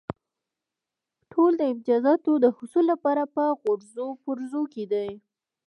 [1.31, 5.09] ټول د امتیازاتو د حصول لپاره په غورځو پرځو کې دي.